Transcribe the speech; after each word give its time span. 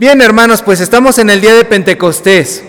Bien, 0.00 0.20
hermanos, 0.22 0.62
pues 0.62 0.80
estamos 0.80 1.18
en 1.18 1.28
el 1.28 1.40
día 1.40 1.56
de 1.56 1.64
Pentecostés 1.64 2.62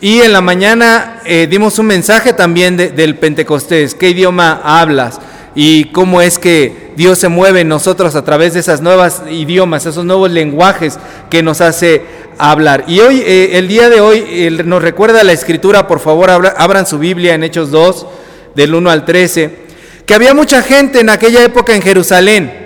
y 0.00 0.22
en 0.22 0.32
la 0.32 0.40
mañana 0.40 1.20
eh, 1.26 1.46
dimos 1.46 1.78
un 1.78 1.84
mensaje 1.84 2.32
también 2.32 2.78
del 2.78 3.16
Pentecostés. 3.16 3.94
¿Qué 3.94 4.08
idioma 4.08 4.62
hablas? 4.64 5.20
Y 5.54 5.92
cómo 5.92 6.22
es 6.22 6.38
que 6.38 6.92
Dios 6.96 7.18
se 7.18 7.28
mueve 7.28 7.60
en 7.60 7.68
nosotros 7.68 8.14
a 8.14 8.24
través 8.24 8.54
de 8.54 8.60
esas 8.60 8.80
nuevas 8.80 9.24
idiomas, 9.30 9.84
esos 9.84 10.06
nuevos 10.06 10.30
lenguajes 10.30 10.98
que 11.28 11.42
nos 11.42 11.60
hace 11.60 12.00
hablar. 12.38 12.84
Y 12.88 13.00
hoy, 13.00 13.22
eh, 13.26 13.58
el 13.58 13.68
día 13.68 13.90
de 13.90 14.00
hoy, 14.00 14.48
nos 14.64 14.80
recuerda 14.80 15.22
la 15.22 15.32
escritura, 15.32 15.86
por 15.86 16.00
favor, 16.00 16.30
abran 16.30 16.86
su 16.86 16.98
Biblia 16.98 17.34
en 17.34 17.44
Hechos 17.44 17.70
2, 17.72 18.06
del 18.54 18.74
1 18.74 18.88
al 18.88 19.04
13, 19.04 19.50
que 20.06 20.14
había 20.14 20.32
mucha 20.32 20.62
gente 20.62 21.00
en 21.00 21.10
aquella 21.10 21.44
época 21.44 21.74
en 21.74 21.82
Jerusalén 21.82 22.63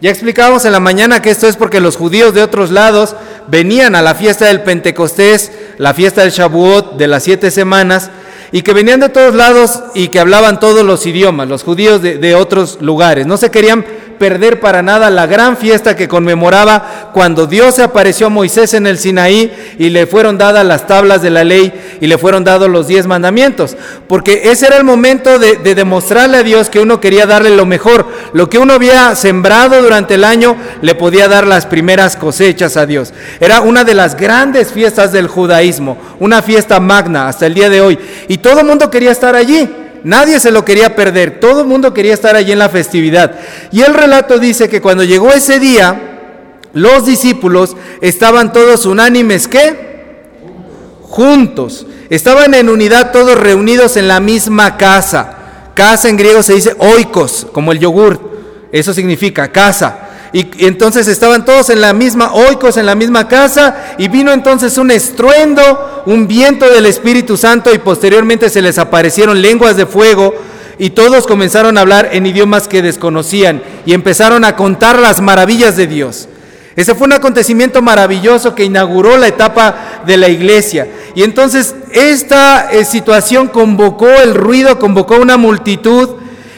ya 0.00 0.10
explicábamos 0.10 0.64
en 0.64 0.72
la 0.72 0.80
mañana 0.80 1.20
que 1.20 1.30
esto 1.30 1.46
es 1.46 1.56
porque 1.56 1.80
los 1.80 1.96
judíos 1.96 2.32
de 2.32 2.42
otros 2.42 2.70
lados 2.70 3.16
venían 3.48 3.94
a 3.94 4.02
la 4.02 4.14
fiesta 4.14 4.46
del 4.46 4.62
Pentecostés, 4.62 5.52
la 5.76 5.92
fiesta 5.92 6.22
del 6.22 6.30
Shavuot 6.30 6.96
de 6.96 7.06
las 7.06 7.22
siete 7.22 7.50
semanas, 7.50 8.10
y 8.52 8.62
que 8.62 8.72
venían 8.72 9.00
de 9.00 9.10
todos 9.10 9.34
lados 9.34 9.82
y 9.94 10.08
que 10.08 10.18
hablaban 10.18 10.58
todos 10.58 10.84
los 10.84 11.06
idiomas, 11.06 11.48
los 11.48 11.62
judíos 11.62 12.02
de, 12.02 12.18
de 12.18 12.34
otros 12.34 12.78
lugares. 12.80 13.26
No 13.26 13.36
se 13.36 13.50
querían 13.50 13.84
perder 14.20 14.60
para 14.60 14.82
nada 14.82 15.08
la 15.08 15.26
gran 15.26 15.56
fiesta 15.56 15.96
que 15.96 16.06
conmemoraba 16.06 17.10
cuando 17.14 17.46
Dios 17.46 17.76
se 17.76 17.82
apareció 17.82 18.26
a 18.26 18.28
Moisés 18.28 18.74
en 18.74 18.86
el 18.86 18.98
Sinaí 18.98 19.50
y 19.78 19.88
le 19.88 20.06
fueron 20.06 20.36
dadas 20.36 20.66
las 20.66 20.86
tablas 20.86 21.22
de 21.22 21.30
la 21.30 21.42
ley 21.42 21.72
y 22.02 22.06
le 22.06 22.18
fueron 22.18 22.44
dados 22.44 22.68
los 22.68 22.86
diez 22.86 23.06
mandamientos. 23.06 23.78
Porque 24.08 24.50
ese 24.50 24.66
era 24.66 24.76
el 24.76 24.84
momento 24.84 25.38
de, 25.38 25.56
demostrarle 25.74 26.36
a 26.36 26.42
Dios 26.42 26.68
que 26.68 26.80
uno 26.80 27.00
quería 27.00 27.24
darle 27.24 27.48
lo 27.56 27.64
mejor. 27.64 28.08
Lo 28.34 28.50
que 28.50 28.58
uno 28.58 28.74
había 28.74 29.14
sembrado 29.14 29.80
durante 29.80 30.16
el 30.16 30.24
año 30.24 30.54
le 30.82 30.94
podía 30.94 31.26
dar 31.26 31.46
las 31.46 31.64
primeras 31.64 32.14
cosechas 32.16 32.76
a 32.76 32.84
Dios. 32.84 33.14
Era 33.40 33.62
una 33.62 33.84
de 33.84 33.94
las 33.94 34.18
grandes 34.18 34.70
fiestas 34.70 35.12
del 35.12 35.28
judaísmo, 35.28 35.96
una 36.18 36.42
fiesta 36.42 36.78
magna 36.78 37.26
hasta 37.26 37.46
el 37.46 37.54
día 37.54 37.70
de 37.70 37.80
hoy. 37.80 37.98
Y 38.28 38.36
todo 38.36 38.60
el 38.60 38.66
mundo 38.66 38.90
quería 38.90 39.12
estar 39.12 39.34
allí. 39.34 39.89
Nadie 40.04 40.40
se 40.40 40.50
lo 40.50 40.64
quería 40.64 40.96
perder, 40.96 41.40
todo 41.40 41.60
el 41.60 41.66
mundo 41.66 41.92
quería 41.92 42.14
estar 42.14 42.36
allí 42.36 42.52
en 42.52 42.58
la 42.58 42.68
festividad. 42.68 43.38
Y 43.70 43.82
el 43.82 43.94
relato 43.94 44.38
dice 44.38 44.68
que 44.68 44.80
cuando 44.80 45.04
llegó 45.04 45.30
ese 45.30 45.58
día, 45.60 46.10
los 46.72 47.06
discípulos 47.06 47.76
estaban 48.00 48.52
todos 48.52 48.86
unánimes, 48.86 49.48
¿qué? 49.48 50.24
Juntos. 51.02 51.86
Estaban 52.08 52.54
en 52.54 52.68
unidad 52.68 53.12
todos 53.12 53.38
reunidos 53.38 53.96
en 53.96 54.08
la 54.08 54.20
misma 54.20 54.76
casa. 54.76 55.36
Casa 55.74 56.08
en 56.08 56.16
griego 56.16 56.42
se 56.42 56.54
dice 56.54 56.74
oikos, 56.78 57.46
como 57.52 57.72
el 57.72 57.78
yogur. 57.78 58.20
Eso 58.72 58.92
significa 58.92 59.50
casa. 59.52 60.09
Y, 60.32 60.66
entonces 60.66 61.08
estaban 61.08 61.44
todos 61.44 61.70
en 61.70 61.80
la 61.80 61.92
misma, 61.92 62.32
oicos 62.32 62.76
en 62.76 62.86
la 62.86 62.94
misma 62.94 63.28
casa, 63.28 63.94
y 63.98 64.08
vino 64.08 64.32
entonces 64.32 64.78
un 64.78 64.90
estruendo, 64.90 66.02
un 66.06 66.28
viento 66.28 66.68
del 66.70 66.86
Espíritu 66.86 67.36
Santo, 67.36 67.74
y 67.74 67.78
posteriormente 67.78 68.48
se 68.48 68.62
les 68.62 68.78
aparecieron 68.78 69.42
lenguas 69.42 69.76
de 69.76 69.86
fuego, 69.86 70.34
y 70.78 70.90
todos 70.90 71.26
comenzaron 71.26 71.76
a 71.76 71.82
hablar 71.82 72.10
en 72.12 72.26
idiomas 72.26 72.68
que 72.68 72.82
desconocían, 72.82 73.62
y 73.84 73.92
empezaron 73.92 74.44
a 74.44 74.56
contar 74.56 74.98
las 74.98 75.20
maravillas 75.20 75.76
de 75.76 75.86
Dios. 75.86 76.28
Ese 76.76 76.94
fue 76.94 77.08
un 77.08 77.12
acontecimiento 77.12 77.82
maravilloso 77.82 78.54
que 78.54 78.64
inauguró 78.64 79.16
la 79.18 79.26
etapa 79.26 80.02
de 80.06 80.16
la 80.16 80.28
iglesia. 80.28 80.86
Y 81.14 81.24
entonces 81.24 81.74
esta 81.92 82.70
eh, 82.70 82.84
situación 82.84 83.48
convocó 83.48 84.08
el 84.08 84.34
ruido, 84.34 84.78
convocó 84.78 85.16
una 85.16 85.36
multitud 85.36 86.10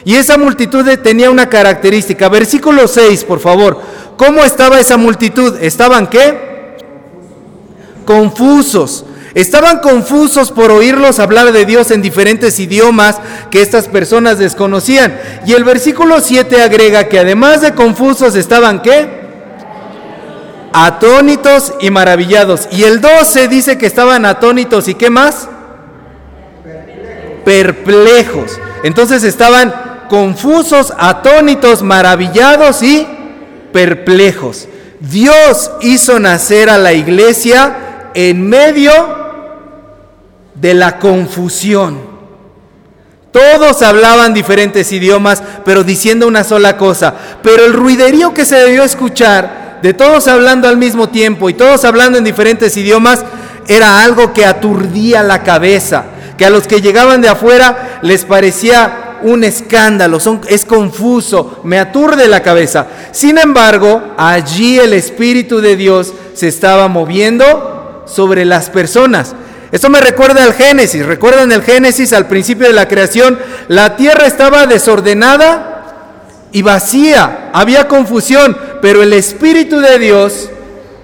y 0.05 0.17
esa 0.17 0.37
multitud 0.37 0.87
tenía 0.99 1.31
una 1.31 1.49
característica. 1.49 2.29
Versículo 2.29 2.89
6, 2.89 3.25
por 3.25 3.41
favor. 3.41 3.81
¿Cómo 4.17 4.45
estaba 4.45 4.81
esa 4.81 4.97
multitud? 4.97 5.57
¿Estaban 5.61 6.09
qué? 6.09 6.77
Confusos. 8.05 9.05
Estaban 9.35 9.79
confusos 9.79 10.51
por 10.51 10.71
oírlos 10.71 11.19
hablar 11.19 11.53
de 11.53 11.65
Dios 11.65 11.91
en 11.91 12.03
diferentes 12.03 12.59
idiomas 12.59 13.19
que 13.51 13.63
estas 13.63 13.89
personas 13.89 14.39
desconocían. 14.39 15.19
Y 15.47 15.53
el 15.55 15.65
versículo 15.65 16.21
7 16.21 16.63
agrega 16.63 17.09
que 17.09 17.19
además 17.19 17.63
de 17.63 17.75
confusos 17.75 18.35
estaban 18.35 18.83
qué? 18.83 19.23
Atónitos 20.75 21.73
y 21.81 21.91
maravillados. 21.91 22.69
Y 22.73 22.83
el 22.83 23.01
12 23.01 23.49
dice 23.49 23.79
que 23.79 23.87
estaban 23.87 24.27
atónitos 24.27 24.89
y 24.89 24.95
qué 24.95 25.09
más? 25.09 25.49
Perplejos. 27.45 28.61
Entonces 28.83 29.25
estaban 29.25 29.92
confusos, 30.13 30.93
atónitos, 30.99 31.83
maravillados 31.83 32.83
y 32.83 33.09
perplejos. 33.73 34.69
Dios 35.01 35.71
hizo 35.81 36.21
nacer 36.21 36.69
a 36.69 36.77
la 36.77 36.93
iglesia 36.93 38.11
en 38.13 38.47
medio 38.47 38.93
de 40.55 40.75
la 40.75 40.99
confusión. 40.99 41.99
Todos 43.31 43.81
hablaban 43.81 44.35
diferentes 44.35 44.93
idiomas, 44.93 45.43
pero 45.65 45.83
diciendo 45.83 46.29
una 46.29 46.45
sola 46.45 46.77
cosa. 46.77 47.15
Pero 47.43 47.65
el 47.65 47.73
ruiderío 47.73 48.35
que 48.35 48.45
se 48.45 48.57
debió 48.57 48.85
escuchar, 48.85 49.79
de 49.81 49.95
todos 49.95 50.29
hablando 50.29 50.69
al 50.69 50.77
mismo 50.77 51.09
tiempo 51.09 51.49
y 51.49 51.55
todos 51.55 51.87
hablando 51.87 52.19
en 52.19 52.25
diferentes 52.25 52.77
idiomas, 52.77 53.25
era 53.67 54.05
algo 54.05 54.35
que 54.35 54.45
aturdía 54.45 55.23
la 55.23 55.43
cabeza, 55.43 56.05
que 56.37 56.45
a 56.45 56.51
los 56.51 56.67
que 56.67 56.83
llegaban 56.83 57.23
de 57.23 57.31
afuera 57.31 58.01
les 58.03 58.27
parecía 58.27 59.02
un 59.25 59.45
escándalo, 59.45 60.21
son, 60.21 60.41
es 60.49 60.65
confuso, 60.65 61.61
me 61.65 61.79
aturde 61.79 62.29
la 62.29 62.43
cabeza. 62.43 62.87
Sin 63.13 63.39
embargo, 63.39 64.15
allí 64.17 64.79
el 64.79 64.93
Espíritu 64.93 65.61
de 65.61 65.77
Dios 65.77 66.13
se 66.35 66.49
estaba 66.49 66.89
moviendo 66.89 68.05
sobre 68.07 68.45
las 68.45 68.71
personas. 68.71 69.35
Esto 69.71 69.89
me 69.89 70.01
recuerda 70.01 70.45
al 70.45 70.53
Génesis. 70.53 71.07
Recuerdan 71.07 71.51
el 71.51 71.63
Génesis 71.63 72.13
al 72.13 72.29
principio 72.29 72.67
de 72.67 72.75
la 72.75 72.89
creación. 72.89 73.39
La 73.69 73.97
tierra 73.97 74.27
estaba 74.27 74.67
desordenada 74.67 75.73
y 76.53 76.61
vacía. 76.61 77.51
Había 77.55 77.89
confusión, 77.89 78.57
pero 78.83 79.03
el 79.03 79.15
Espíritu 79.15 79.81
de 79.81 79.99
Dios 79.99 80.51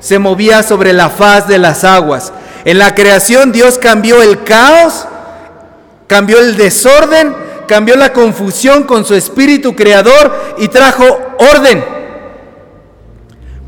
se 0.01 0.19
movía 0.19 0.63
sobre 0.63 0.93
la 0.93 1.09
faz 1.09 1.49
de 1.49 1.59
las 1.59 1.83
aguas. 1.85 2.33
En 2.65 2.79
la 2.79 2.95
creación 2.95 3.53
Dios 3.53 3.79
cambió 3.79 4.23
el 4.23 4.45
caos, 4.45 5.07
cambió 6.07 6.39
el 6.39 6.57
desorden 6.57 7.35
cambió 7.69 7.95
la 7.95 8.13
confusión 8.13 8.83
con 8.83 9.05
su 9.05 9.15
espíritu 9.15 9.77
creador 9.77 10.57
y 10.59 10.67
trajo 10.67 11.05
orden. 11.55 11.85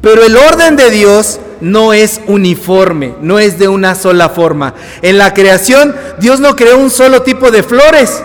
Pero 0.01 0.25
el 0.25 0.37
orden 0.37 0.75
de 0.75 0.91
Dios 0.91 1.39
no 1.61 1.93
es 1.93 2.21
uniforme, 2.27 3.15
no 3.21 3.39
es 3.39 3.59
de 3.59 3.69
una 3.69 3.95
sola 3.95 4.31
forma. 4.31 4.75
En 5.03 5.19
la 5.19 5.33
creación 5.35 5.95
Dios 6.19 6.41
no 6.41 6.57
creó 6.57 6.79
un 6.79 6.91
solo 6.91 7.23
tipo 7.23 7.53
de 7.53 7.63
flores, 7.63 8.23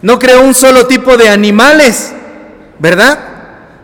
no 0.00 0.18
creó 0.18 0.40
un 0.40 0.54
solo 0.54 0.86
tipo 0.86 1.18
de 1.18 1.28
animales, 1.28 2.12
¿verdad? 2.78 3.18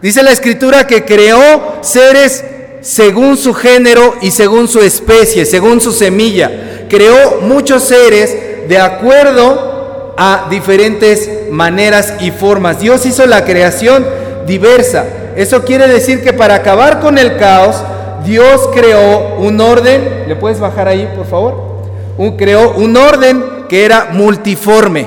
Dice 0.00 0.22
la 0.22 0.30
escritura 0.30 0.86
que 0.86 1.04
creó 1.04 1.80
seres 1.82 2.44
según 2.80 3.36
su 3.36 3.52
género 3.52 4.16
y 4.22 4.30
según 4.30 4.68
su 4.68 4.80
especie, 4.80 5.44
según 5.44 5.80
su 5.80 5.92
semilla. 5.92 6.86
Creó 6.88 7.40
muchos 7.42 7.84
seres 7.84 8.68
de 8.68 8.78
acuerdo 8.78 9.77
a 10.20 10.48
diferentes 10.50 11.30
maneras 11.48 12.14
y 12.18 12.32
formas. 12.32 12.80
Dios 12.80 13.06
hizo 13.06 13.24
la 13.24 13.44
creación 13.44 14.04
diversa. 14.48 15.06
Eso 15.36 15.64
quiere 15.64 15.86
decir 15.86 16.24
que 16.24 16.32
para 16.32 16.56
acabar 16.56 16.98
con 16.98 17.18
el 17.18 17.36
caos, 17.36 17.76
Dios 18.24 18.68
creó 18.74 19.36
un 19.36 19.60
orden, 19.60 20.24
¿le 20.26 20.34
puedes 20.34 20.58
bajar 20.58 20.88
ahí, 20.88 21.08
por 21.14 21.24
favor? 21.24 21.84
Un, 22.16 22.36
creó 22.36 22.72
un 22.72 22.96
orden 22.96 23.44
que 23.68 23.84
era 23.84 24.08
multiforme, 24.10 25.06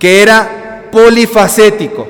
que 0.00 0.20
era 0.20 0.82
polifacético. 0.90 2.08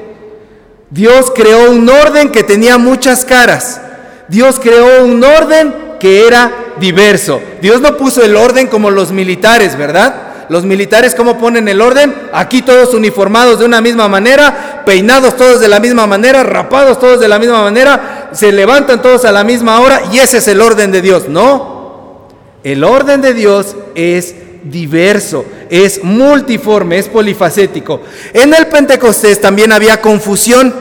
Dios 0.89 1.31
creó 1.35 1.71
un 1.71 1.87
orden 1.91 2.31
que 2.31 2.43
tenía 2.43 2.79
muchas 2.79 3.23
caras. 3.23 3.83
Dios 4.29 4.59
creó 4.59 5.05
un 5.05 5.23
orden 5.23 5.75
que 6.01 6.27
era 6.27 6.51
diverso. 6.81 7.43
Dios 7.61 7.83
no 7.83 7.99
puso 7.99 8.23
el 8.23 8.35
orden 8.35 8.67
como 8.67 8.91
los 8.91 9.13
militares, 9.13 9.77
¿verdad? 9.77 10.24
Los 10.49 10.65
militares, 10.65 11.15
¿cómo 11.15 11.39
ponen 11.39 11.69
el 11.69 11.81
orden? 11.81 12.15
Aquí 12.33 12.63
todos 12.63 12.95
uniformados 12.95 13.59
de 13.59 13.65
una 13.65 13.81
misma 13.81 14.09
manera, 14.09 14.83
peinados 14.85 15.37
todos 15.37 15.61
de 15.61 15.69
la 15.69 15.81
misma 15.81 16.07
manera, 16.07 16.43
rapados 16.43 16.99
todos 16.99 17.21
de 17.21 17.29
la 17.29 17.39
misma 17.39 17.63
manera, 17.63 18.31
se 18.33 18.53
levantan 18.53 19.01
todos 19.01 19.25
a 19.25 19.33
la 19.33 19.45
misma 19.45 19.81
hora 19.81 20.03
y 20.13 20.19
ese 20.19 20.39
es 20.39 20.49
el 20.49 20.61
orden 20.61 20.93
de 20.93 21.03
Dios. 21.03 21.29
No, 21.29 22.29
el 22.63 22.85
orden 22.85 23.21
de 23.21 23.35
Dios 23.35 23.77
es 23.95 24.35
diverso, 24.65 25.45
es 25.71 26.03
multiforme, 26.03 26.99
es 26.99 27.09
polifacético. 27.09 28.01
En 28.33 28.55
el 28.55 28.67
Pentecostés 28.67 29.41
también 29.41 29.73
había 29.73 30.01
confusión, 30.01 30.75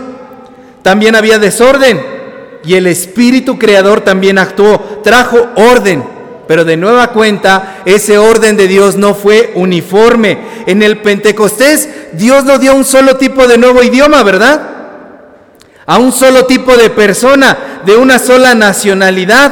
también 0.81 1.15
había 1.15 1.39
desorden 1.39 2.01
y 2.65 2.75
el 2.75 2.87
Espíritu 2.87 3.59
Creador 3.59 4.01
también 4.01 4.37
actuó, 4.37 5.01
trajo 5.03 5.49
orden. 5.55 6.12
Pero 6.47 6.65
de 6.65 6.77
nueva 6.77 7.07
cuenta, 7.11 7.81
ese 7.85 8.17
orden 8.17 8.57
de 8.57 8.67
Dios 8.67 8.95
no 8.97 9.15
fue 9.15 9.51
uniforme. 9.55 10.37
En 10.65 10.83
el 10.83 11.01
Pentecostés, 11.01 11.89
Dios 12.13 12.43
no 12.43 12.59
dio 12.59 12.75
un 12.75 12.83
solo 12.83 13.17
tipo 13.17 13.47
de 13.47 13.57
nuevo 13.57 13.81
idioma, 13.81 14.23
¿verdad? 14.23 14.61
A 15.85 15.97
un 15.99 16.11
solo 16.11 16.45
tipo 16.45 16.75
de 16.75 16.89
persona. 16.89 17.81
de 17.85 17.95
una 17.95 18.17
sola 18.19 18.55
nacionalidad. 18.55 19.51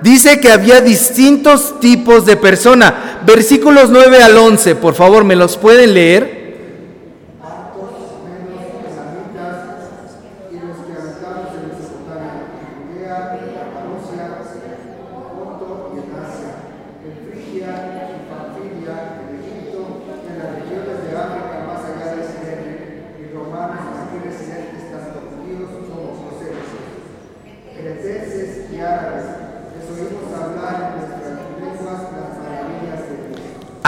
Dice 0.00 0.40
que 0.40 0.50
había 0.50 0.80
distintos 0.80 1.80
tipos 1.80 2.24
de 2.26 2.36
persona. 2.36 3.20
Versículos 3.26 3.90
9 3.90 4.22
al 4.22 4.36
11, 4.36 4.76
por 4.76 4.94
favor, 4.94 5.24
¿me 5.24 5.36
los 5.36 5.56
pueden 5.56 5.94
leer? 5.94 6.37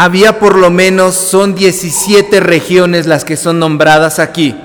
Había 0.01 0.39
por 0.39 0.57
lo 0.57 0.71
menos, 0.71 1.15
son 1.15 1.55
17 1.55 2.41
regiones 2.41 3.07
las 3.07 3.27
que 3.27 3.37
son 3.37 3.59
nombradas 3.59 4.19
aquí. 4.19 4.57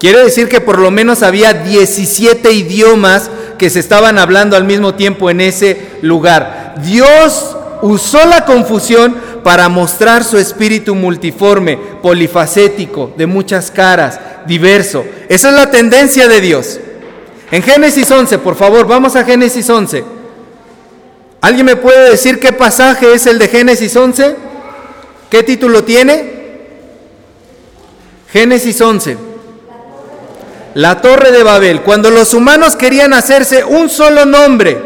Quiere 0.00 0.24
decir 0.24 0.48
que 0.48 0.60
por 0.60 0.80
lo 0.80 0.90
menos 0.90 1.22
había 1.22 1.52
17 1.52 2.52
idiomas 2.52 3.30
que 3.56 3.70
se 3.70 3.78
estaban 3.78 4.18
hablando 4.18 4.56
al 4.56 4.64
mismo 4.64 4.94
tiempo 4.94 5.30
en 5.30 5.40
ese 5.40 5.80
lugar. 6.02 6.74
Dios 6.84 7.56
usó 7.82 8.26
la 8.26 8.44
confusión 8.44 9.16
para 9.44 9.68
mostrar 9.68 10.24
su 10.24 10.38
espíritu 10.38 10.96
multiforme, 10.96 11.78
polifacético, 12.02 13.12
de 13.16 13.26
muchas 13.26 13.70
caras, 13.70 14.18
diverso. 14.44 15.04
Esa 15.28 15.50
es 15.50 15.54
la 15.54 15.70
tendencia 15.70 16.26
de 16.26 16.40
Dios. 16.40 16.80
En 17.54 17.62
Génesis 17.62 18.10
11, 18.10 18.38
por 18.38 18.56
favor, 18.56 18.84
vamos 18.84 19.14
a 19.14 19.22
Génesis 19.22 19.70
11. 19.70 20.04
¿Alguien 21.40 21.64
me 21.64 21.76
puede 21.76 22.10
decir 22.10 22.40
qué 22.40 22.52
pasaje 22.52 23.14
es 23.14 23.28
el 23.28 23.38
de 23.38 23.46
Génesis 23.46 23.94
11? 23.94 24.34
¿Qué 25.30 25.44
título 25.44 25.84
tiene? 25.84 26.32
Génesis 28.32 28.80
11. 28.80 29.16
La 30.74 31.00
torre 31.00 31.30
de 31.30 31.44
Babel. 31.44 31.82
Cuando 31.82 32.10
los 32.10 32.34
humanos 32.34 32.74
querían 32.74 33.12
hacerse 33.12 33.62
un 33.62 33.88
solo 33.88 34.24
nombre, 34.24 34.76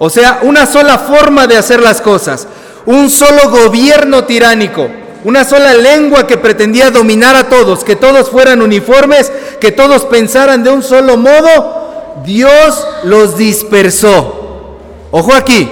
o 0.00 0.10
sea, 0.10 0.40
una 0.42 0.66
sola 0.66 0.98
forma 0.98 1.46
de 1.46 1.58
hacer 1.58 1.80
las 1.80 2.00
cosas, 2.00 2.48
un 2.86 3.08
solo 3.08 3.50
gobierno 3.50 4.24
tiránico, 4.24 4.90
una 5.22 5.44
sola 5.44 5.74
lengua 5.74 6.26
que 6.26 6.38
pretendía 6.38 6.90
dominar 6.90 7.36
a 7.36 7.48
todos, 7.48 7.84
que 7.84 7.94
todos 7.94 8.30
fueran 8.30 8.62
uniformes, 8.62 9.30
que 9.60 9.70
todos 9.70 10.06
pensaran 10.06 10.64
de 10.64 10.70
un 10.70 10.82
solo 10.82 11.16
modo, 11.16 11.79
Dios 12.24 12.86
los 13.04 13.36
dispersó. 13.36 14.78
Ojo 15.10 15.34
aquí, 15.34 15.68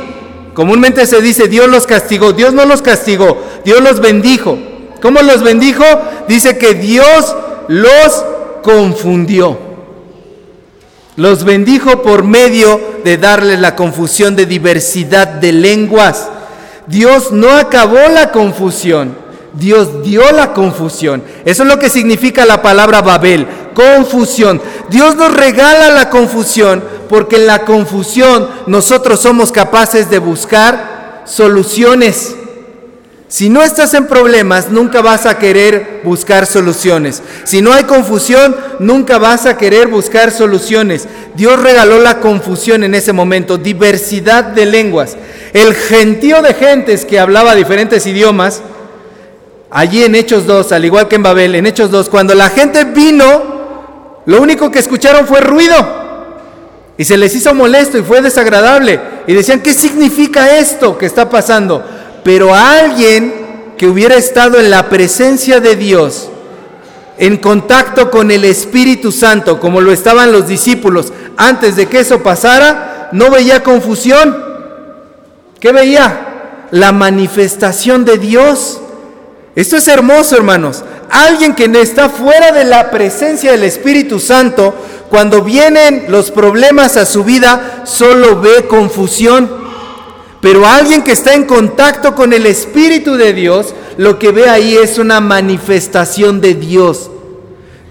Comúnmente 0.59 1.07
se 1.07 1.23
dice, 1.23 1.47
Dios 1.47 1.69
los 1.69 1.87
castigó. 1.87 2.33
Dios 2.33 2.53
no 2.53 2.65
los 2.65 2.83
castigó, 2.83 3.41
Dios 3.65 3.81
los 3.81 4.01
bendijo. 4.01 4.59
¿Cómo 5.01 5.23
los 5.23 5.45
bendijo? 5.45 5.85
Dice 6.27 6.59
que 6.59 6.75
Dios 6.75 7.37
los 7.69 8.25
confundió. 8.65 9.57
Los 11.15 11.45
bendijo 11.45 12.03
por 12.03 12.25
medio 12.25 12.81
de 13.05 13.19
darles 13.19 13.61
la 13.61 13.77
confusión 13.77 14.35
de 14.35 14.47
diversidad 14.47 15.29
de 15.29 15.53
lenguas. 15.53 16.29
Dios 16.89 17.31
no 17.31 17.53
acabó 17.53 18.09
la 18.13 18.33
confusión, 18.33 19.17
Dios 19.53 20.03
dio 20.03 20.29
la 20.33 20.55
confusión. 20.55 21.23
Eso 21.45 21.63
es 21.63 21.69
lo 21.69 21.79
que 21.79 21.89
significa 21.89 22.45
la 22.45 22.63
palabra 22.63 23.01
Babel, 23.01 23.47
confusión. 23.79 24.61
Dios 24.91 25.15
nos 25.15 25.33
regala 25.33 25.91
la 25.91 26.11
confusión 26.11 26.83
porque 27.09 27.37
en 27.37 27.47
la 27.47 27.65
confusión 27.65 28.49
nosotros 28.67 29.21
somos 29.21 29.53
capaces 29.53 30.11
de 30.11 30.19
buscar 30.19 31.23
soluciones. 31.27 32.35
Si 33.29 33.49
no 33.49 33.63
estás 33.63 33.95
en 33.95 34.09
problemas, 34.09 34.71
nunca 34.71 35.01
vas 35.01 35.27
a 35.27 35.39
querer 35.39 36.01
buscar 36.03 36.47
soluciones. 36.47 37.23
Si 37.45 37.63
no 37.63 37.73
hay 37.73 37.85
confusión, 37.85 38.57
nunca 38.81 39.19
vas 39.19 39.47
a 39.47 39.57
querer 39.57 39.87
buscar 39.87 40.33
soluciones. 40.33 41.07
Dios 41.37 41.63
regaló 41.63 42.01
la 42.01 42.19
confusión 42.19 42.83
en 42.83 42.97
ese 42.97 43.13
momento, 43.13 43.59
diversidad 43.59 44.43
de 44.43 44.67
lenguas. 44.67 45.17
El 45.53 45.75
gentío 45.75 46.43
de 46.43 46.55
gentes 46.55 47.05
que 47.05 47.21
hablaba 47.21 47.55
diferentes 47.55 48.07
idiomas, 48.07 48.61
allí 49.71 50.03
en 50.03 50.17
Hechos 50.17 50.47
2, 50.47 50.73
al 50.73 50.85
igual 50.85 51.07
que 51.07 51.17
en 51.17 51.23
Babel, 51.23 51.55
en 51.55 51.67
Hechos 51.67 51.91
2, 51.93 52.09
cuando 52.09 52.35
la 52.35 52.49
gente 52.49 52.85
vino, 52.85 53.48
lo 54.29 54.43
único 54.43 54.71
que 54.71 54.79
escucharon 54.79 55.27
fue 55.27 55.41
ruido. 55.41 55.75
Y 56.99 57.05
se 57.07 57.17
les 57.17 57.35
hizo 57.35 57.55
molesto 57.55 57.97
y 57.97 58.03
fue 58.03 58.21
desagradable. 58.21 59.01
Y 59.27 59.33
decían, 59.33 59.63
¿qué 59.63 59.73
significa 59.73 60.59
esto 60.59 60.99
que 60.99 61.07
está 61.07 61.31
pasando? 61.31 61.83
Pero 62.25 62.55
alguien 62.55 63.73
que 63.79 63.87
hubiera 63.87 64.17
estado 64.17 64.61
en 64.61 64.71
la 64.71 64.91
presencia 64.91 65.61
de 65.61 65.77
Dios, 65.77 66.29
en 67.17 67.39
contacto 67.39 68.11
con 68.11 68.31
el 68.31 68.45
Espíritu 68.45 69.13
Santo, 69.13 69.59
como 69.59 69.81
lo 69.81 69.93
estaban 69.93 70.31
los 70.31 70.47
discípulos 70.47 71.11
antes 71.39 71.77
de 71.77 71.87
que 71.87 72.01
eso 72.01 72.23
pasara, 72.23 73.09
no 73.13 73.31
veía 73.31 73.63
confusión. 73.63 74.45
¿Qué 75.59 75.73
veía? 75.73 76.67
La 76.71 76.93
manifestación 76.93 78.05
de 78.05 78.19
Dios. 78.19 78.79
Esto 79.55 79.79
es 79.79 79.89
hermoso, 79.89 80.37
hermanos. 80.37 80.85
Alguien 81.11 81.55
que 81.55 81.65
está 81.81 82.09
fuera 82.09 82.53
de 82.53 82.65
la 82.65 82.91
presencia 82.91 83.53
del 83.53 83.65
Espíritu 83.65 84.21
Santo 84.21 84.75
cuando 85.09 85.43
vienen 85.43 86.07
los 86.09 86.31
problemas 86.31 86.97
a 86.97 87.07
su 87.07 87.25
vida, 87.25 87.83
solo 87.85 88.41
ve 88.41 88.67
confusión. 88.69 89.51
Pero 90.41 90.67
alguien 90.67 91.03
que 91.03 91.13
está 91.13 91.35
en 91.35 91.45
contacto 91.45 92.15
con 92.15 92.33
el 92.33 92.47
Espíritu 92.47 93.17
de 93.17 93.33
Dios, 93.33 93.75
lo 93.97 94.19
que 94.19 94.31
ve 94.31 94.49
ahí 94.49 94.77
es 94.77 94.99
una 94.99 95.21
manifestación 95.21 96.41
de 96.41 96.55
Dios. 96.55 97.11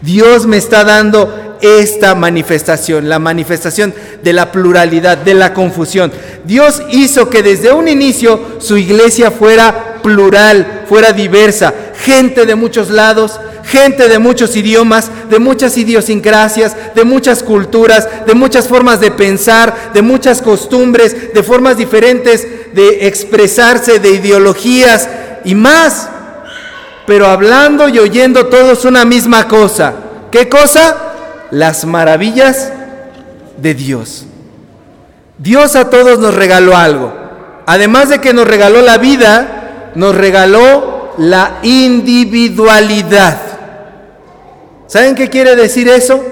Dios 0.02 0.46
me 0.46 0.58
está 0.58 0.84
dando 0.84 1.58
esta 1.62 2.16
manifestación, 2.16 3.10
la 3.10 3.20
manifestación 3.20 3.94
de 4.24 4.32
la 4.32 4.52
pluralidad, 4.52 5.18
de 5.18 5.34
la 5.34 5.54
confusión. 5.54 6.12
Dios 6.46 6.84
hizo 6.92 7.30
que 7.30 7.44
desde 7.44 7.74
un 7.74 7.88
inicio 7.88 8.40
su 8.60 8.78
iglesia 8.78 9.32
fuera 9.32 9.97
plural, 10.08 10.86
fuera 10.88 11.12
diversa, 11.12 11.74
gente 12.02 12.46
de 12.46 12.56
muchos 12.56 12.90
lados, 12.90 13.42
gente 13.66 14.08
de 14.08 14.20
muchos 14.20 14.56
idiomas, 14.56 15.12
de 15.30 15.38
muchas 15.38 15.78
idiosincrasias, 15.78 16.78
de 16.96 17.04
muchas 17.04 17.44
culturas, 17.44 18.08
de 18.26 18.34
muchas 18.34 18.70
formas 18.70 19.02
de 19.02 19.12
pensar, 19.12 19.92
de 19.94 20.02
muchas 20.02 20.42
costumbres, 20.42 21.34
de 21.34 21.44
formas 21.44 21.76
diferentes 21.76 22.48
de 22.74 23.06
expresarse, 23.08 24.00
de 24.00 24.12
ideologías 24.12 25.10
y 25.44 25.56
más. 25.56 26.08
Pero 27.06 27.28
hablando 27.28 27.90
y 27.90 28.00
oyendo 28.00 28.46
todos 28.46 28.86
una 28.86 29.04
misma 29.04 29.50
cosa. 29.50 29.94
¿Qué 30.32 30.48
cosa? 30.48 30.96
Las 31.52 31.84
maravillas 31.84 32.72
de 33.58 33.74
Dios. 33.74 34.26
Dios 35.38 35.76
a 35.76 35.90
todos 35.90 36.18
nos 36.20 36.34
regaló 36.34 36.78
algo. 36.78 37.28
Además 37.66 38.08
de 38.08 38.20
que 38.20 38.34
nos 38.34 38.48
regaló 38.48 38.82
la 38.82 38.98
vida, 38.98 39.57
nos 39.98 40.14
regaló 40.14 41.14
la 41.18 41.58
individualidad. 41.64 43.42
¿Saben 44.86 45.16
qué 45.16 45.28
quiere 45.28 45.56
decir 45.56 45.90
eso? 45.90 46.24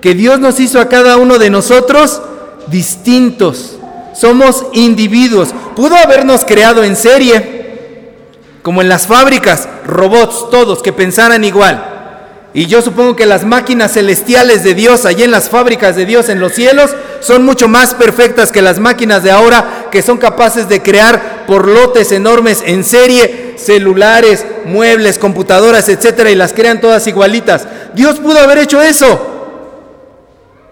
Que 0.00 0.12
Dios 0.14 0.40
nos 0.40 0.58
hizo 0.58 0.80
a 0.80 0.88
cada 0.88 1.16
uno 1.16 1.38
de 1.38 1.48
nosotros 1.48 2.20
distintos. 2.66 3.76
Somos 4.12 4.66
individuos. 4.72 5.50
Pudo 5.76 5.94
habernos 5.94 6.44
creado 6.44 6.82
en 6.82 6.96
serie, 6.96 8.16
como 8.62 8.82
en 8.82 8.88
las 8.88 9.06
fábricas, 9.06 9.68
robots 9.86 10.50
todos 10.50 10.82
que 10.82 10.92
pensaran 10.92 11.44
igual. 11.44 12.48
Y 12.54 12.66
yo 12.66 12.82
supongo 12.82 13.14
que 13.14 13.26
las 13.26 13.44
máquinas 13.44 13.92
celestiales 13.92 14.64
de 14.64 14.74
Dios, 14.74 15.06
allí 15.06 15.22
en 15.22 15.30
las 15.30 15.48
fábricas 15.48 15.94
de 15.94 16.06
Dios 16.06 16.28
en 16.28 16.40
los 16.40 16.54
cielos, 16.54 16.90
son 17.20 17.44
mucho 17.44 17.68
más 17.68 17.94
perfectas 17.94 18.52
que 18.52 18.62
las 18.62 18.78
máquinas 18.78 19.22
de 19.22 19.30
ahora, 19.30 19.88
que 19.90 20.02
son 20.02 20.18
capaces 20.18 20.68
de 20.68 20.82
crear 20.82 21.44
por 21.46 21.66
lotes 21.66 22.12
enormes 22.12 22.62
en 22.64 22.84
serie, 22.84 23.54
celulares, 23.56 24.44
muebles, 24.64 25.18
computadoras, 25.18 25.88
etcétera, 25.88 26.30
y 26.30 26.34
las 26.34 26.52
crean 26.52 26.80
todas 26.80 27.06
igualitas. 27.06 27.66
Dios 27.94 28.18
pudo 28.18 28.38
haber 28.38 28.58
hecho 28.58 28.82
eso, 28.82 29.18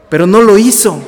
pero 0.08 0.26
no 0.26 0.42
lo 0.42 0.58
hizo. 0.58 1.00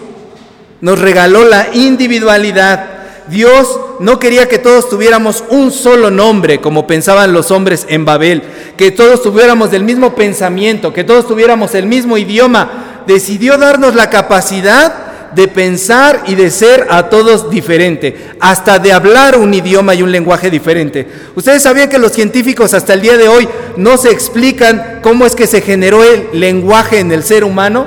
Nos 0.80 0.98
regaló 0.98 1.44
la 1.44 1.68
individualidad. 1.72 2.90
Dios 3.28 3.80
no 3.98 4.18
quería 4.18 4.48
que 4.48 4.58
todos 4.58 4.88
tuviéramos 4.88 5.42
un 5.48 5.72
solo 5.72 6.10
nombre, 6.10 6.60
como 6.60 6.86
pensaban 6.86 7.32
los 7.32 7.50
hombres 7.50 7.86
en 7.88 8.04
Babel, 8.04 8.42
que 8.76 8.90
todos 8.90 9.22
tuviéramos 9.22 9.72
el 9.72 9.82
mismo 9.82 10.14
pensamiento, 10.14 10.92
que 10.92 11.02
todos 11.04 11.26
tuviéramos 11.26 11.74
el 11.74 11.86
mismo 11.86 12.18
idioma. 12.18 13.02
Decidió 13.06 13.56
darnos 13.58 13.94
la 13.94 14.10
capacidad 14.10 15.05
de 15.36 15.48
pensar 15.48 16.24
y 16.26 16.34
de 16.34 16.50
ser 16.50 16.86
a 16.88 17.10
todos 17.10 17.50
diferente, 17.50 18.16
hasta 18.40 18.78
de 18.78 18.90
hablar 18.90 19.36
un 19.36 19.52
idioma 19.52 19.94
y 19.94 20.02
un 20.02 20.10
lenguaje 20.10 20.50
diferente. 20.50 21.06
Ustedes 21.34 21.62
sabían 21.62 21.90
que 21.90 21.98
los 21.98 22.12
científicos 22.12 22.72
hasta 22.72 22.94
el 22.94 23.02
día 23.02 23.18
de 23.18 23.28
hoy 23.28 23.46
no 23.76 23.98
se 23.98 24.10
explican 24.10 25.00
cómo 25.02 25.26
es 25.26 25.36
que 25.36 25.46
se 25.46 25.60
generó 25.60 26.02
el 26.02 26.40
lenguaje 26.40 27.00
en 27.00 27.12
el 27.12 27.22
ser 27.22 27.44
humano. 27.44 27.86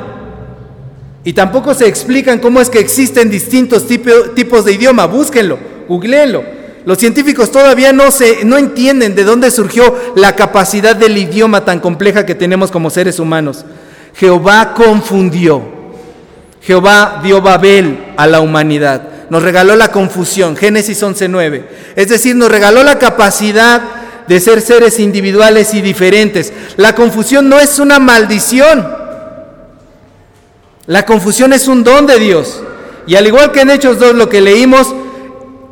Y 1.24 1.34
tampoco 1.34 1.74
se 1.74 1.88
explican 1.88 2.38
cómo 2.38 2.62
es 2.62 2.70
que 2.70 2.80
existen 2.80 3.32
distintos 3.32 3.88
tipos 3.88 4.64
de 4.66 4.72
idioma. 4.72 5.08
Búsquenlo, 5.08 5.58
googleenlo. 5.88 6.44
Los 6.86 7.00
científicos 7.00 7.52
todavía 7.52 7.92
no, 7.92 8.12
se, 8.12 8.46
no 8.46 8.60
entienden 8.60 9.16
de 9.16 9.24
dónde 9.24 9.50
surgió 9.50 9.96
la 10.16 10.36
capacidad 10.36 10.96
del 10.96 11.18
idioma 11.18 11.66
tan 11.66 11.80
compleja 11.80 12.28
que 12.28 12.36
tenemos 12.36 12.70
como 12.70 12.92
seres 12.92 13.18
humanos. 13.18 13.66
Jehová 14.14 14.76
confundió. 14.76 15.79
Jehová 16.70 17.20
dio 17.24 17.42
Babel 17.42 18.14
a 18.16 18.28
la 18.28 18.42
humanidad. 18.42 19.02
Nos 19.32 19.42
regaló 19.42 19.76
la 19.76 19.92
confusión. 19.92 20.56
Génesis 20.56 21.02
11.9. 21.02 21.64
Es 21.96 22.10
decir, 22.10 22.36
nos 22.36 22.52
regaló 22.52 22.84
la 22.84 23.00
capacidad 23.00 23.82
de 24.28 24.40
ser 24.40 24.62
seres 24.62 25.00
individuales 25.00 25.74
y 25.74 25.82
diferentes. 25.82 26.54
La 26.78 26.94
confusión 26.94 27.50
no 27.50 27.58
es 27.58 27.80
una 27.80 27.98
maldición. 27.98 28.88
La 30.86 31.08
confusión 31.08 31.54
es 31.54 31.68
un 31.68 31.84
don 31.84 32.06
de 32.06 32.20
Dios. 32.20 32.62
Y 33.08 33.16
al 33.16 33.26
igual 33.26 33.52
que 33.52 33.62
en 33.62 33.72
Hechos 33.72 33.98
2 33.98 34.14
lo 34.14 34.30
que 34.30 34.40
leímos, 34.40 34.94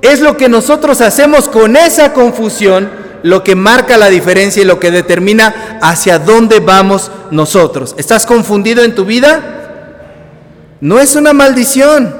es 0.01 0.19
lo 0.19 0.35
que 0.35 0.49
nosotros 0.49 1.01
hacemos 1.01 1.47
con 1.47 1.77
esa 1.77 2.11
confusión 2.11 2.89
lo 3.21 3.43
que 3.43 3.53
marca 3.53 3.97
la 3.97 4.09
diferencia 4.09 4.63
y 4.63 4.65
lo 4.65 4.79
que 4.79 4.89
determina 4.89 5.79
hacia 5.79 6.17
dónde 6.17 6.59
vamos 6.59 7.11
nosotros. 7.29 7.93
¿Estás 7.99 8.25
confundido 8.25 8.83
en 8.83 8.95
tu 8.95 9.05
vida? 9.05 9.56
No 10.81 10.99
es 10.99 11.15
una 11.15 11.33
maldición, 11.33 12.15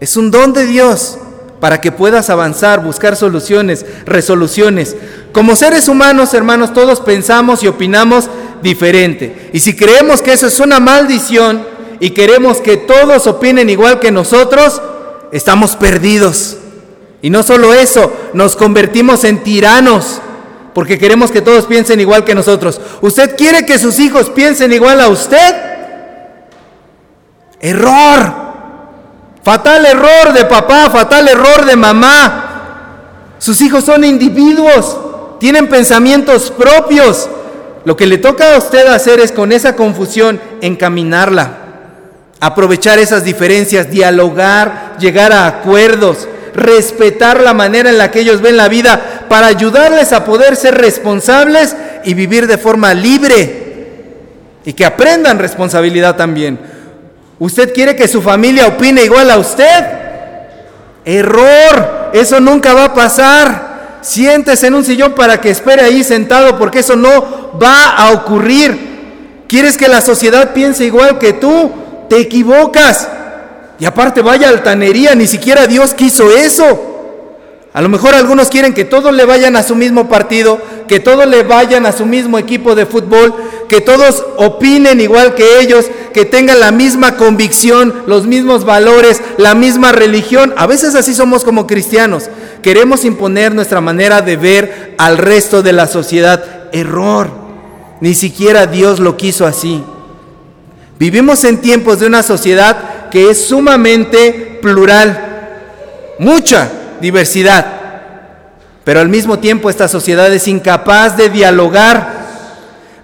es 0.00 0.16
un 0.16 0.30
don 0.30 0.52
de 0.52 0.66
Dios 0.66 1.18
para 1.60 1.80
que 1.80 1.92
puedas 1.92 2.30
avanzar, 2.30 2.82
buscar 2.82 3.16
soluciones, 3.16 3.84
resoluciones. 4.06 4.96
Como 5.32 5.56
seres 5.56 5.88
humanos, 5.88 6.34
hermanos, 6.34 6.72
todos 6.72 7.00
pensamos 7.00 7.62
y 7.62 7.68
opinamos 7.68 8.28
diferente. 8.62 9.50
Y 9.52 9.60
si 9.60 9.76
creemos 9.76 10.22
que 10.22 10.32
eso 10.32 10.46
es 10.46 10.58
una 10.60 10.80
maldición, 10.80 11.64
y 12.00 12.10
queremos 12.10 12.62
que 12.62 12.78
todos 12.78 13.26
opinen 13.26 13.68
igual 13.68 14.00
que 14.00 14.10
nosotros, 14.10 14.80
estamos 15.32 15.76
perdidos. 15.76 16.56
Y 17.20 17.28
no 17.28 17.42
solo 17.42 17.74
eso, 17.74 18.10
nos 18.32 18.56
convertimos 18.56 19.24
en 19.24 19.44
tiranos 19.44 20.22
porque 20.72 20.98
queremos 20.98 21.30
que 21.30 21.42
todos 21.42 21.66
piensen 21.66 22.00
igual 22.00 22.24
que 22.24 22.34
nosotros. 22.34 22.80
¿Usted 23.02 23.36
quiere 23.36 23.66
que 23.66 23.78
sus 23.78 23.98
hijos 23.98 24.30
piensen 24.30 24.72
igual 24.72 25.00
a 25.00 25.08
usted? 25.08 25.69
Error. 27.60 28.50
Fatal 29.42 29.86
error 29.86 30.32
de 30.34 30.44
papá, 30.44 30.90
fatal 30.90 31.28
error 31.28 31.64
de 31.64 31.76
mamá. 31.76 32.46
Sus 33.38 33.60
hijos 33.62 33.84
son 33.84 34.04
individuos, 34.04 34.98
tienen 35.38 35.68
pensamientos 35.68 36.50
propios. 36.50 37.28
Lo 37.84 37.96
que 37.96 38.06
le 38.06 38.18
toca 38.18 38.54
a 38.54 38.58
usted 38.58 38.86
hacer 38.88 39.20
es 39.20 39.32
con 39.32 39.52
esa 39.52 39.74
confusión 39.76 40.40
encaminarla 40.60 41.60
aprovechar 42.40 42.98
esas 42.98 43.22
diferencias, 43.22 43.90
dialogar, 43.90 44.96
llegar 44.98 45.32
a 45.32 45.46
acuerdos, 45.46 46.26
respetar 46.54 47.40
la 47.40 47.52
manera 47.52 47.90
en 47.90 47.98
la 47.98 48.10
que 48.10 48.20
ellos 48.20 48.40
ven 48.40 48.56
la 48.56 48.68
vida 48.68 49.26
para 49.28 49.46
ayudarles 49.46 50.12
a 50.12 50.24
poder 50.24 50.56
ser 50.56 50.74
responsables 50.74 51.76
y 52.04 52.14
vivir 52.14 52.46
de 52.46 52.58
forma 52.58 52.94
libre 52.94 53.68
y 54.64 54.72
que 54.72 54.86
aprendan 54.86 55.38
responsabilidad 55.38 56.16
también. 56.16 56.58
¿Usted 57.40 57.74
quiere 57.74 57.96
que 57.96 58.06
su 58.06 58.22
familia 58.22 58.68
opine 58.68 59.02
igual 59.02 59.28
a 59.32 59.38
usted? 59.38 59.84
Error, 61.04 62.10
eso 62.12 62.38
nunca 62.38 62.72
va 62.74 62.84
a 62.84 62.94
pasar. 62.94 63.98
Siéntese 64.02 64.68
en 64.68 64.74
un 64.74 64.84
sillón 64.84 65.16
para 65.16 65.40
que 65.40 65.50
espere 65.50 65.82
ahí 65.82 66.04
sentado 66.04 66.56
porque 66.56 66.78
eso 66.78 66.94
no 66.94 67.58
va 67.60 67.96
a 67.96 68.12
ocurrir. 68.12 69.44
¿Quieres 69.48 69.76
que 69.76 69.88
la 69.88 70.00
sociedad 70.00 70.52
piense 70.52 70.84
igual 70.84 71.18
que 71.18 71.32
tú? 71.32 71.72
te 72.10 72.18
equivocas. 72.18 73.08
Y 73.78 73.86
aparte, 73.86 74.20
vaya 74.20 74.50
altanería, 74.50 75.14
ni 75.14 75.26
siquiera 75.26 75.66
Dios 75.66 75.94
quiso 75.94 76.30
eso. 76.30 76.89
A 77.72 77.80
lo 77.80 77.88
mejor 77.88 78.14
algunos 78.14 78.48
quieren 78.48 78.74
que 78.74 78.84
todos 78.84 79.14
le 79.14 79.24
vayan 79.24 79.54
a 79.54 79.62
su 79.62 79.76
mismo 79.76 80.08
partido, 80.08 80.60
que 80.88 80.98
todos 80.98 81.26
le 81.26 81.44
vayan 81.44 81.86
a 81.86 81.92
su 81.92 82.04
mismo 82.04 82.36
equipo 82.36 82.74
de 82.74 82.84
fútbol, 82.84 83.32
que 83.68 83.80
todos 83.80 84.24
opinen 84.38 85.00
igual 85.00 85.36
que 85.36 85.60
ellos, 85.60 85.86
que 86.12 86.24
tengan 86.24 86.58
la 86.58 86.72
misma 86.72 87.16
convicción, 87.16 87.94
los 88.08 88.26
mismos 88.26 88.64
valores, 88.64 89.22
la 89.36 89.54
misma 89.54 89.92
religión. 89.92 90.52
A 90.56 90.66
veces 90.66 90.96
así 90.96 91.14
somos 91.14 91.44
como 91.44 91.68
cristianos. 91.68 92.28
Queremos 92.60 93.04
imponer 93.04 93.54
nuestra 93.54 93.80
manera 93.80 94.20
de 94.20 94.36
ver 94.36 94.94
al 94.98 95.16
resto 95.16 95.62
de 95.62 95.72
la 95.72 95.86
sociedad. 95.86 96.70
Error. 96.72 97.30
Ni 98.00 98.14
siquiera 98.14 98.66
Dios 98.66 98.98
lo 98.98 99.16
quiso 99.16 99.46
así. 99.46 99.84
Vivimos 100.98 101.44
en 101.44 101.60
tiempos 101.60 102.00
de 102.00 102.06
una 102.06 102.24
sociedad 102.24 103.08
que 103.10 103.30
es 103.30 103.46
sumamente 103.46 104.58
plural, 104.60 106.16
mucha 106.18 106.70
diversidad, 107.00 107.66
pero 108.84 109.00
al 109.00 109.08
mismo 109.08 109.38
tiempo 109.38 109.70
esta 109.70 109.88
sociedad 109.88 110.32
es 110.32 110.48
incapaz 110.48 111.16
de 111.16 111.28
dialogar. 111.28 112.20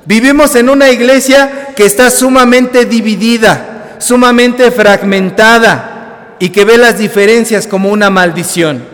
Vivimos 0.05 0.55
en 0.55 0.69
una 0.69 0.91
iglesia 0.91 1.69
que 1.77 1.85
está 1.85 2.11
sumamente 2.11 2.85
dividida, 2.85 3.97
sumamente 3.99 4.71
fragmentada 4.71 6.37
y 6.39 6.51
que 6.51 6.65
ve 6.65 6.79
las 6.79 6.99
diferencias 6.99 7.67
como 7.67 7.91
una 7.91 8.11
maldición. 8.11 8.85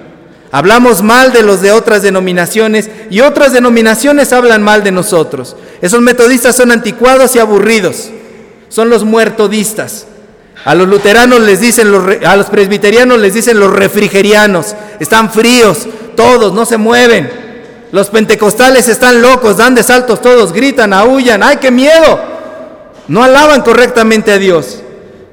Hablamos 0.50 1.02
mal 1.02 1.32
de 1.32 1.42
los 1.42 1.62
de 1.62 1.73
otras 1.73 2.02
denominaciones 2.02 2.90
y 3.11 3.21
otras 3.21 3.52
denominaciones 3.52 4.32
hablan 4.32 4.62
mal 4.62 4.85
de 4.85 4.92
nosotros. 4.92 5.56
Esos 5.80 6.00
metodistas 6.02 6.56
son 6.56 6.73
anticuados 6.73 7.35
y 7.37 7.38
aburridos 7.38 8.11
son 8.73 8.88
los 8.88 9.04
muertodistas. 9.04 10.06
A 10.64 10.75
los 10.75 10.88
luteranos 10.88 11.40
les 11.40 11.61
dicen, 11.61 11.90
los, 11.90 12.04
a 12.25 12.37
los 12.37 12.47
presbiterianos 12.47 13.19
les 13.19 13.35
dicen 13.35 13.59
los 13.59 13.73
refrigerianos. 13.73 14.75
Están 15.00 15.31
fríos, 15.31 15.88
todos, 16.16 16.52
no 16.52 16.64
se 16.64 16.76
mueven. 16.76 17.31
Los 17.90 18.11
pentecostales 18.11 18.88
están 18.88 19.21
locos, 19.21 19.57
dan 19.57 19.75
de 19.75 19.83
saltos 19.83 20.23
todos, 20.23 20.52
gritan, 20.52 20.92
aullan. 20.92 21.42
¡Ay, 21.42 21.57
qué 21.57 21.71
miedo! 21.71 22.21
No 23.09 23.23
alaban 23.23 23.62
correctamente 23.62 24.33
a 24.33 24.38
Dios. 24.38 24.83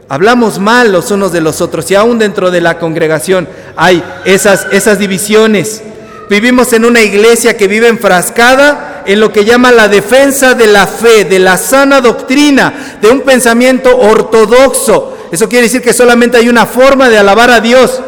Hablamos 0.10 0.58
mal 0.58 0.92
los 0.92 1.12
unos 1.12 1.32
de 1.32 1.40
los 1.40 1.62
otros 1.62 1.90
y 1.92 1.96
aún 1.96 2.18
dentro 2.18 2.50
de 2.50 2.62
la 2.62 2.80
congregación 2.80 3.48
hay 3.76 4.04
esas, 4.26 4.66
esas 4.72 4.98
divisiones. 4.98 5.84
Vivimos 6.30 6.74
en 6.74 6.84
una 6.84 7.02
iglesia 7.02 7.56
que 7.56 7.68
vive 7.68 7.88
enfrascada 7.88 9.04
en 9.06 9.20
lo 9.20 9.32
que 9.32 9.46
llama 9.46 9.72
la 9.72 9.88
defensa 9.88 10.56
de 10.56 10.68
la 10.68 10.88
fe, 10.88 11.26
de 11.26 11.40
la 11.40 11.58
sana 11.58 12.02
doctrina, 12.02 12.98
de 13.02 13.10
un 13.10 13.22
pensamiento 13.22 13.96
ortodoxo. 13.98 15.16
Eso 15.32 15.48
quiere 15.48 15.64
decir 15.64 15.82
que 15.82 15.94
solamente 15.94 16.38
hay 16.38 16.50
una 16.50 16.66
forma 16.66 17.10
de 17.10 17.18
alabar 17.18 17.52
a 17.52 17.60
Dios. 17.60 18.02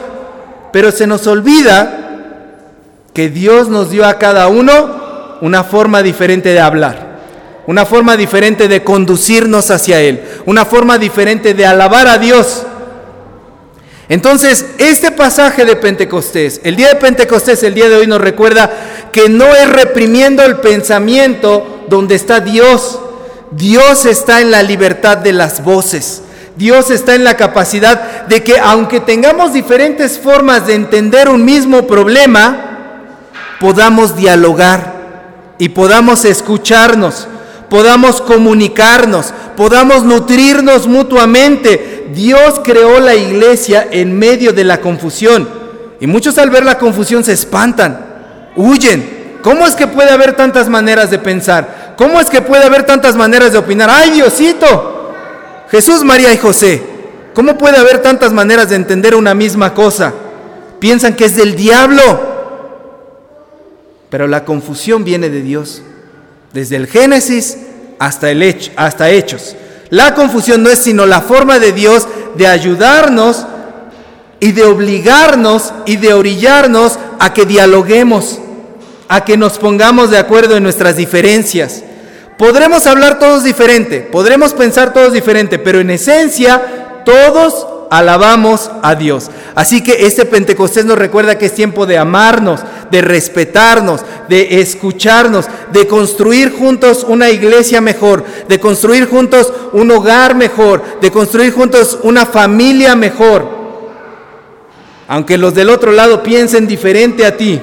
Pero 0.71 0.91
se 0.91 1.07
nos 1.07 1.27
olvida 1.27 2.01
que 3.13 3.29
Dios 3.29 3.69
nos 3.69 3.89
dio 3.89 4.05
a 4.05 4.17
cada 4.17 4.47
uno 4.47 5.37
una 5.41 5.63
forma 5.63 6.01
diferente 6.01 6.49
de 6.49 6.59
hablar, 6.59 7.19
una 7.67 7.85
forma 7.85 8.15
diferente 8.15 8.67
de 8.67 8.83
conducirnos 8.83 9.69
hacia 9.71 9.99
Él, 9.99 10.23
una 10.45 10.65
forma 10.65 10.97
diferente 10.97 11.53
de 11.53 11.65
alabar 11.65 12.07
a 12.07 12.17
Dios. 12.17 12.63
Entonces, 14.07 14.65
este 14.77 15.11
pasaje 15.11 15.65
de 15.65 15.75
Pentecostés, 15.75 16.61
el 16.63 16.75
día 16.75 16.89
de 16.89 16.95
Pentecostés, 16.95 17.63
el 17.63 17.73
día 17.73 17.89
de 17.89 17.95
hoy 17.95 18.07
nos 18.07 18.21
recuerda 18.21 18.69
que 19.11 19.29
no 19.29 19.45
es 19.55 19.69
reprimiendo 19.69 20.43
el 20.43 20.57
pensamiento 20.57 21.85
donde 21.87 22.15
está 22.15 22.39
Dios. 22.39 22.99
Dios 23.51 24.05
está 24.05 24.41
en 24.41 24.51
la 24.51 24.63
libertad 24.63 25.17
de 25.17 25.33
las 25.33 25.63
voces. 25.63 26.23
Dios 26.61 26.91
está 26.91 27.15
en 27.15 27.23
la 27.23 27.37
capacidad 27.37 28.27
de 28.27 28.43
que 28.43 28.59
aunque 28.59 28.99
tengamos 28.99 29.51
diferentes 29.51 30.19
formas 30.19 30.67
de 30.67 30.75
entender 30.75 31.27
un 31.27 31.43
mismo 31.43 31.87
problema, 31.87 32.99
podamos 33.59 34.15
dialogar 34.15 35.55
y 35.57 35.69
podamos 35.69 36.23
escucharnos, 36.23 37.27
podamos 37.67 38.21
comunicarnos, 38.21 39.33
podamos 39.57 40.03
nutrirnos 40.03 40.85
mutuamente, 40.85 42.11
Dios 42.13 42.61
creó 42.63 42.99
la 42.99 43.15
iglesia 43.15 43.87
en 43.89 44.19
medio 44.19 44.53
de 44.53 44.63
la 44.63 44.81
confusión. 44.81 45.49
Y 45.99 46.05
muchos 46.05 46.37
al 46.37 46.51
ver 46.51 46.63
la 46.63 46.77
confusión 46.77 47.23
se 47.23 47.33
espantan, 47.33 48.05
huyen. 48.55 49.39
¿Cómo 49.41 49.65
es 49.65 49.73
que 49.73 49.87
puede 49.87 50.11
haber 50.11 50.35
tantas 50.35 50.69
maneras 50.69 51.09
de 51.09 51.17
pensar? 51.17 51.95
¿Cómo 51.97 52.19
es 52.19 52.29
que 52.29 52.43
puede 52.43 52.65
haber 52.65 52.83
tantas 52.83 53.15
maneras 53.15 53.51
de 53.51 53.57
opinar? 53.57 53.89
¡Ay, 53.89 54.11
Diosito! 54.11 54.99
Jesús, 55.71 56.03
María 56.03 56.33
y 56.33 56.37
José. 56.37 56.83
¿Cómo 57.33 57.57
puede 57.57 57.77
haber 57.77 58.01
tantas 58.01 58.33
maneras 58.33 58.69
de 58.69 58.75
entender 58.75 59.15
una 59.15 59.33
misma 59.33 59.73
cosa? 59.73 60.13
Piensan 60.79 61.15
que 61.15 61.25
es 61.25 61.35
del 61.37 61.55
diablo. 61.55 62.29
Pero 64.09 64.27
la 64.27 64.43
confusión 64.43 65.05
viene 65.05 65.29
de 65.29 65.41
Dios. 65.41 65.81
Desde 66.51 66.75
el 66.75 66.87
Génesis 66.87 67.57
hasta, 67.99 68.29
el 68.29 68.43
hecho, 68.43 68.71
hasta 68.75 69.09
Hechos. 69.09 69.55
La 69.89 70.13
confusión 70.13 70.61
no 70.61 70.69
es 70.69 70.79
sino 70.79 71.05
la 71.05 71.21
forma 71.21 71.57
de 71.59 71.71
Dios 71.71 72.05
de 72.35 72.47
ayudarnos 72.47 73.45
y 74.41 74.51
de 74.51 74.65
obligarnos 74.65 75.73
y 75.85 75.95
de 75.95 76.13
orillarnos 76.13 76.99
a 77.19 77.33
que 77.33 77.45
dialoguemos, 77.45 78.39
a 79.07 79.23
que 79.23 79.37
nos 79.37 79.57
pongamos 79.57 80.11
de 80.11 80.17
acuerdo 80.17 80.57
en 80.57 80.63
nuestras 80.63 80.97
diferencias. 80.97 81.83
Podremos 82.41 82.87
hablar 82.87 83.19
todos 83.19 83.43
diferente, 83.43 83.99
podremos 83.99 84.55
pensar 84.55 84.93
todos 84.93 85.13
diferente, 85.13 85.59
pero 85.59 85.79
en 85.79 85.91
esencia 85.91 87.03
todos 87.05 87.67
alabamos 87.91 88.71
a 88.81 88.95
Dios. 88.95 89.29
Así 89.53 89.83
que 89.83 90.07
este 90.07 90.25
Pentecostés 90.25 90.85
nos 90.85 90.97
recuerda 90.97 91.37
que 91.37 91.45
es 91.45 91.53
tiempo 91.53 91.85
de 91.85 91.99
amarnos, 91.99 92.61
de 92.89 93.03
respetarnos, 93.03 94.01
de 94.27 94.59
escucharnos, 94.59 95.45
de 95.71 95.85
construir 95.85 96.51
juntos 96.51 97.05
una 97.07 97.29
iglesia 97.29 97.79
mejor, 97.79 98.25
de 98.47 98.59
construir 98.59 99.05
juntos 99.05 99.53
un 99.71 99.91
hogar 99.91 100.33
mejor, 100.33 100.99
de 100.99 101.11
construir 101.11 101.53
juntos 101.53 101.99
una 102.01 102.25
familia 102.25 102.95
mejor. 102.95 103.45
Aunque 105.07 105.37
los 105.37 105.53
del 105.53 105.69
otro 105.69 105.91
lado 105.91 106.23
piensen 106.23 106.65
diferente 106.65 107.23
a 107.23 107.37
ti, 107.37 107.61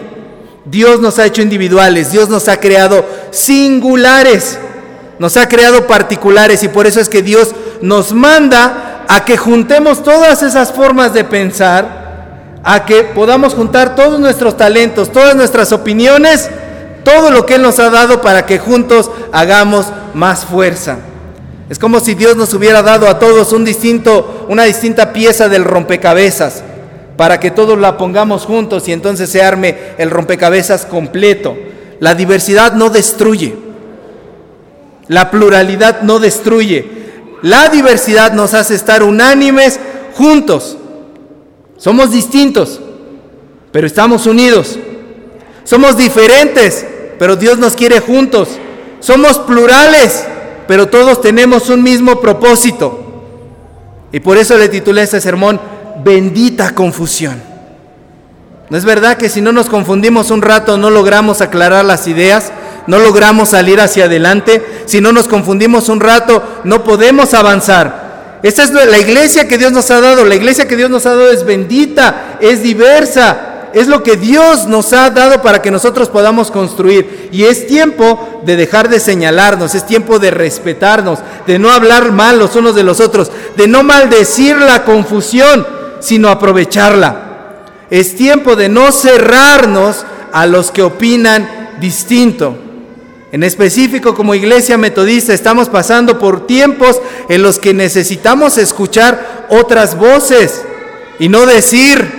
Dios 0.71 1.01
nos 1.01 1.19
ha 1.19 1.27
hecho 1.27 1.43
individuales, 1.43 2.13
Dios 2.13 2.29
nos 2.29 2.47
ha 2.47 2.61
creado 2.61 3.05
singulares, 3.33 4.59
nos 5.19 5.37
ha 5.37 5.49
creado 5.49 5.87
particulares 5.87 6.63
y 6.63 6.69
por 6.69 6.87
eso 6.87 7.01
es 7.01 7.09
que 7.09 7.23
Dios 7.23 7.55
nos 7.83 8.13
manda 8.13 9.05
a 9.09 9.25
que 9.25 9.37
juntemos 9.37 10.03
todas 10.03 10.43
esas 10.43 10.73
formas 10.73 11.13
de 11.15 11.25
pensar, 11.25 12.61
a 12.63 12.85
que 12.85 13.05
podamos 13.05 13.55
juntar 13.55 13.95
todos 13.95 14.21
nuestros 14.21 14.57
talentos, 14.57 15.11
todas 15.11 15.35
nuestras 15.35 15.73
opiniones, 15.73 16.51
todo 17.05 17.31
lo 17.31 17.47
que 17.47 17.55
Él 17.55 17.63
nos 17.63 17.79
ha 17.79 17.91
dado 17.91 18.21
para 18.21 18.45
que 18.45 18.59
juntos 18.59 19.11
hagamos 19.33 19.87
más 20.15 20.45
fuerza. 20.45 20.99
Es 21.71 21.79
como 21.79 22.01
si 22.01 22.15
Dios 22.15 22.37
nos 22.37 22.55
hubiera 22.55 22.83
dado 22.83 23.09
a 23.09 23.19
todos 23.19 23.53
un 23.53 23.65
distinto, 23.65 24.47
una 24.49 24.65
distinta 24.65 25.13
pieza 25.13 25.49
del 25.49 25.65
rompecabezas, 25.65 26.63
para 27.17 27.41
que 27.41 27.51
todos 27.51 27.79
la 27.79 27.97
pongamos 27.99 28.45
juntos 28.45 28.89
y 28.89 28.93
entonces 28.93 29.29
se 29.31 29.43
arme 29.43 29.77
el 29.99 30.11
rompecabezas 30.11 30.87
completo. 30.87 31.57
La 32.01 32.15
diversidad 32.15 32.75
no 32.75 32.91
destruye, 32.91 33.57
la 35.09 35.31
pluralidad 35.31 36.03
no 36.03 36.19
destruye, 36.19 36.99
la 37.43 37.69
diversidad 37.69 38.33
nos 38.33 38.55
hace 38.55 38.75
estar 38.75 39.03
unánimes 39.03 39.79
juntos. 40.15 40.77
Somos 41.77 42.11
distintos, 42.11 42.81
pero 43.73 43.87
estamos 43.87 44.27
unidos. 44.27 44.79
Somos 45.65 45.97
diferentes, 45.97 46.85
pero 47.19 47.37
Dios 47.37 47.59
nos 47.59 47.75
quiere 47.75 48.01
juntos. 48.01 48.49
Somos 49.01 49.39
plurales, 49.39 50.25
pero 50.67 50.89
todos 50.89 51.21
tenemos 51.21 51.69
un 51.71 51.83
mismo 51.83 52.21
propósito. 52.21 53.05
Y 54.13 54.21
por 54.21 54.37
eso 54.39 54.57
le 54.57 54.69
titulé 54.69 55.03
este 55.03 55.21
sermón, 55.21 55.61
Bendita 56.03 56.75
confusión. 56.75 57.43
¿No 58.71 58.77
es 58.77 58.85
verdad 58.85 59.17
que 59.17 59.29
si 59.29 59.41
no 59.41 59.53
nos 59.53 59.69
confundimos 59.69 60.31
un 60.31 60.43
rato 60.43 60.77
no 60.77 60.91
logramos 60.91 61.41
aclarar 61.41 61.85
las 61.85 62.07
ideas? 62.07 62.53
No 62.89 62.99
logramos 62.99 63.51
salir 63.51 63.83
hacia 63.83 64.07
adelante, 64.07 64.65
si 64.87 65.03
no 65.03 65.13
nos 65.13 65.29
confundimos 65.29 65.91
un 65.91 66.01
rato, 66.01 66.43
no 66.65 66.85
podemos 66.85 67.35
avanzar. 67.35 68.39
Esta 68.43 68.63
es 68.63 68.71
la 68.73 68.99
iglesia 68.99 69.47
que 69.47 69.59
Dios 69.59 69.73
nos 69.73 69.91
ha 69.91 70.01
dado. 70.01 70.25
La 70.25 70.35
iglesia 70.35 70.67
que 70.67 70.75
Dios 70.75 70.89
nos 70.89 71.05
ha 71.05 71.11
dado 71.11 71.31
es 71.31 71.45
bendita, 71.45 72.39
es 72.41 72.63
diversa, 72.63 73.69
es 73.75 73.89
lo 73.89 74.03
que 74.03 74.17
Dios 74.17 74.67
nos 74.69 74.95
ha 74.95 75.11
dado 75.11 75.43
para 75.43 75.61
que 75.61 75.71
nosotros 75.71 76.09
podamos 76.09 76.51
construir. 76.51 77.29
Y 77.31 77.45
es 77.45 77.67
tiempo 77.67 78.41
de 78.47 78.57
dejar 78.57 78.89
de 78.89 79.01
señalarnos, 79.01 79.75
es 79.75 79.85
tiempo 79.85 80.19
de 80.19 80.31
respetarnos, 80.31 81.19
de 81.47 81.59
no 81.59 81.71
hablar 81.71 82.13
mal 82.13 82.39
los 82.39 82.57
unos 82.57 82.75
de 82.75 82.85
los 82.85 83.01
otros, 83.01 83.31
de 83.55 83.69
no 83.69 83.83
maldecir 83.83 84.57
la 84.57 84.85
confusión, 84.85 85.67
sino 86.01 86.31
aprovecharla. 86.31 87.17
Es 87.91 88.17
tiempo 88.17 88.57
de 88.57 88.71
no 88.71 88.93
cerrarnos 88.93 90.07
a 90.33 90.47
los 90.47 90.71
que 90.71 90.83
opinan 90.83 91.77
distinto. 91.81 92.57
En 93.31 93.43
específico, 93.43 94.15
como 94.15 94.35
iglesia 94.35 94.79
metodista, 94.79 95.35
estamos 95.35 95.69
pasando 95.69 96.19
por 96.19 96.47
tiempos 96.47 97.01
en 97.29 97.43
los 97.43 97.59
que 97.59 97.75
necesitamos 97.75 98.57
escuchar 98.57 99.47
otras 99.51 99.99
voces 99.99 100.63
y 101.19 101.29
no 101.29 101.45
decir, 101.45 102.11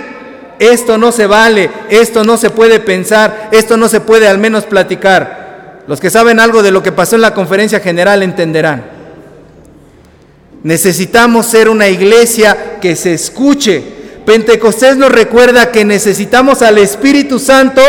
esto 0.60 0.98
no 0.98 1.10
se 1.10 1.26
vale, 1.26 1.70
esto 1.88 2.22
no 2.22 2.36
se 2.36 2.50
puede 2.50 2.78
pensar, 2.78 3.48
esto 3.50 3.76
no 3.76 3.88
se 3.88 4.00
puede 4.00 4.28
al 4.28 4.38
menos 4.38 4.64
platicar. 4.64 5.82
Los 5.88 6.00
que 6.00 6.10
saben 6.10 6.38
algo 6.38 6.62
de 6.62 6.70
lo 6.70 6.82
que 6.82 6.92
pasó 6.92 7.16
en 7.16 7.22
la 7.22 7.34
conferencia 7.34 7.80
general 7.80 8.22
entenderán. 8.22 8.84
Necesitamos 10.62 11.46
ser 11.46 11.68
una 11.68 11.88
iglesia 11.88 12.78
que 12.80 12.94
se 12.94 13.14
escuche. 13.14 13.82
Pentecostés 14.24 14.96
nos 14.96 15.10
recuerda 15.10 15.72
que 15.72 15.84
necesitamos 15.84 16.62
al 16.62 16.78
Espíritu 16.78 17.40
Santo 17.40 17.80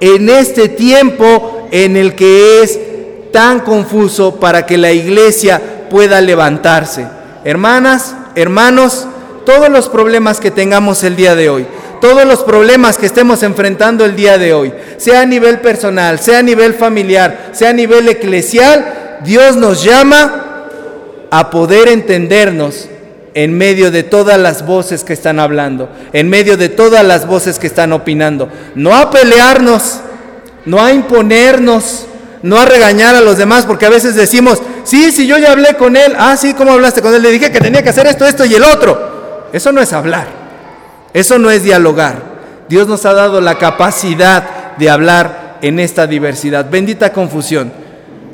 en 0.00 0.28
este 0.28 0.68
tiempo 0.68 1.61
en 1.72 1.96
el 1.96 2.14
que 2.14 2.62
es 2.62 2.78
tan 3.32 3.60
confuso 3.60 4.38
para 4.38 4.66
que 4.66 4.76
la 4.78 4.92
iglesia 4.92 5.60
pueda 5.90 6.20
levantarse. 6.20 7.06
Hermanas, 7.44 8.14
hermanos, 8.36 9.08
todos 9.44 9.70
los 9.70 9.88
problemas 9.88 10.38
que 10.38 10.50
tengamos 10.50 11.02
el 11.02 11.16
día 11.16 11.34
de 11.34 11.48
hoy, 11.48 11.66
todos 12.00 12.26
los 12.26 12.44
problemas 12.44 12.98
que 12.98 13.06
estemos 13.06 13.42
enfrentando 13.42 14.04
el 14.04 14.14
día 14.14 14.36
de 14.36 14.52
hoy, 14.52 14.72
sea 14.98 15.22
a 15.22 15.26
nivel 15.26 15.60
personal, 15.60 16.20
sea 16.20 16.40
a 16.40 16.42
nivel 16.42 16.74
familiar, 16.74 17.50
sea 17.52 17.70
a 17.70 17.72
nivel 17.72 18.06
eclesial, 18.08 19.20
Dios 19.24 19.56
nos 19.56 19.82
llama 19.82 20.66
a 21.30 21.50
poder 21.50 21.88
entendernos 21.88 22.88
en 23.32 23.56
medio 23.56 23.90
de 23.90 24.02
todas 24.02 24.38
las 24.38 24.66
voces 24.66 25.04
que 25.04 25.14
están 25.14 25.40
hablando, 25.40 25.88
en 26.12 26.28
medio 26.28 26.58
de 26.58 26.68
todas 26.68 27.02
las 27.02 27.26
voces 27.26 27.58
que 27.58 27.66
están 27.66 27.94
opinando, 27.94 28.50
no 28.74 28.94
a 28.94 29.10
pelearnos, 29.10 30.01
no 30.64 30.82
a 30.82 30.92
imponernos, 30.92 32.06
no 32.42 32.58
a 32.58 32.64
regañar 32.64 33.14
a 33.14 33.20
los 33.20 33.38
demás, 33.38 33.64
porque 33.66 33.86
a 33.86 33.90
veces 33.90 34.14
decimos, 34.14 34.60
sí, 34.84 35.12
sí, 35.12 35.26
yo 35.26 35.38
ya 35.38 35.52
hablé 35.52 35.74
con 35.74 35.96
él, 35.96 36.14
ah, 36.18 36.36
sí, 36.36 36.54
¿cómo 36.54 36.72
hablaste 36.72 37.02
con 37.02 37.14
él? 37.14 37.22
Le 37.22 37.30
dije 37.30 37.50
que 37.50 37.60
tenía 37.60 37.82
que 37.82 37.90
hacer 37.90 38.06
esto, 38.06 38.26
esto 38.26 38.44
y 38.44 38.54
el 38.54 38.64
otro. 38.64 39.48
Eso 39.52 39.70
no 39.72 39.80
es 39.80 39.92
hablar, 39.92 40.26
eso 41.12 41.38
no 41.38 41.50
es 41.50 41.62
dialogar. 41.62 42.32
Dios 42.68 42.88
nos 42.88 43.04
ha 43.04 43.12
dado 43.12 43.40
la 43.40 43.58
capacidad 43.58 44.76
de 44.76 44.88
hablar 44.88 45.58
en 45.62 45.78
esta 45.78 46.06
diversidad. 46.06 46.70
Bendita 46.70 47.12
confusión. 47.12 47.72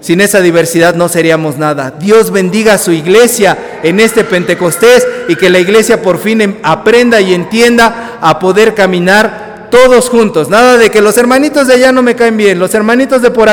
Sin 0.01 0.21
esa 0.21 0.41
diversidad 0.41 0.95
no 0.95 1.09
seríamos 1.09 1.59
nada. 1.59 1.93
Dios 1.99 2.31
bendiga 2.31 2.75
a 2.75 2.79
su 2.79 2.93
iglesia 2.93 3.59
en 3.83 3.99
este 3.99 4.23
Pentecostés 4.23 5.07
y 5.27 5.35
que 5.35 5.51
la 5.51 5.59
iglesia 5.59 6.03
por 6.03 6.19
fin 6.19 6.41
em, 6.41 6.57
aprenda 6.63 7.21
y 7.21 7.35
entienda 7.35 8.19
a 8.21 8.39
poder 8.39 8.75
caminar 8.75 9.48
todos 9.71 10.09
juntos, 10.09 10.49
nada 10.49 10.77
de 10.77 10.91
que 10.91 11.01
los 11.01 11.17
hermanitos 11.17 11.67
de 11.67 11.75
allá 11.75 11.93
no 11.93 12.03
me 12.03 12.17
caen 12.17 12.37
bien, 12.37 12.59
los 12.59 12.75
hermanitos 12.75 13.23
de 13.23 13.31
por 13.31 13.49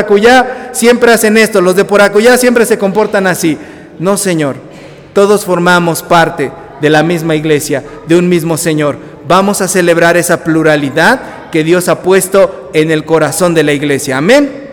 siempre 0.71 1.11
hacen 1.11 1.37
esto, 1.37 1.61
los 1.61 1.75
de 1.75 1.85
por 1.85 2.01
siempre 2.37 2.65
se 2.65 2.77
comportan 2.77 3.27
así. 3.27 3.57
No, 3.99 4.17
Señor, 4.17 4.55
todos 5.13 5.45
formamos 5.45 6.03
parte 6.03 6.51
de 6.81 6.89
la 6.89 7.03
misma 7.03 7.35
iglesia, 7.35 7.83
de 8.07 8.17
un 8.17 8.27
mismo 8.27 8.57
Señor. 8.57 8.97
Vamos 9.27 9.61
a 9.61 9.67
celebrar 9.67 10.17
esa 10.17 10.43
pluralidad 10.43 11.49
que 11.51 11.63
Dios 11.63 11.87
ha 11.87 12.01
puesto 12.01 12.69
en 12.73 12.91
el 12.91 13.05
corazón 13.05 13.53
de 13.53 13.63
la 13.63 13.73
iglesia. 13.73 14.17
Amén. 14.17 14.65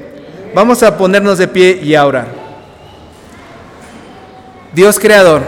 Vamos 0.54 0.82
a 0.82 0.98
ponernos 0.98 1.38
de 1.38 1.48
pie 1.48 1.80
y 1.82 1.94
a 1.94 2.04
orar. 2.04 2.26
Dios 4.74 4.98
Creador, 4.98 5.42